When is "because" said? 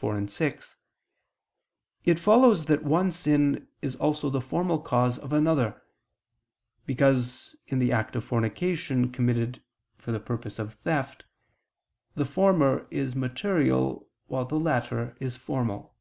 6.86-7.54